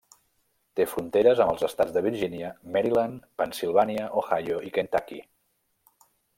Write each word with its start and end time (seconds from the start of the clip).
Té 0.79 0.85
fronteres 0.93 1.41
amb 1.43 1.51
els 1.55 1.65
estats 1.67 1.93
de 1.97 2.03
Virgínia, 2.07 2.49
Maryland, 2.77 3.29
Pennsilvània, 3.43 4.09
Ohio, 4.23 4.61
i 4.71 4.75
Kentucky. 4.79 5.23